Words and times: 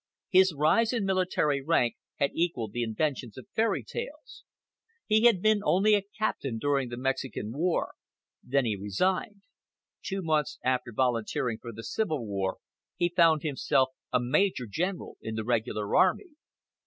His 0.31 0.51
rise 0.55 0.93
in 0.93 1.05
military 1.05 1.61
rank 1.61 1.95
had 2.15 2.31
equaled 2.33 2.71
the 2.71 2.81
inventions 2.81 3.37
of 3.37 3.45
fairy 3.55 3.83
tales. 3.83 4.43
He 5.05 5.25
had 5.25 5.43
been 5.43 5.61
only 5.63 5.93
a 5.93 6.01
captain 6.01 6.57
during 6.57 6.89
the 6.89 6.97
Mexican 6.97 7.51
war. 7.51 7.93
Then 8.41 8.65
he 8.65 8.75
resigned. 8.75 9.43
Two 10.03 10.23
months 10.23 10.57
after 10.63 10.91
volunteering 10.91 11.59
for 11.61 11.71
the 11.71 11.83
Civil 11.83 12.25
War 12.25 12.57
he 12.95 13.09
found 13.15 13.43
himself 13.43 13.89
a 14.11 14.19
Major 14.19 14.65
General 14.67 15.19
in 15.21 15.35
the 15.35 15.43
Regular 15.43 15.95
Army. 15.95 16.31